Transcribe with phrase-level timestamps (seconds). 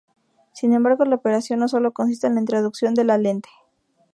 [0.51, 3.49] Sin embargo, la operación no sólo consiste en la introducción de la lente.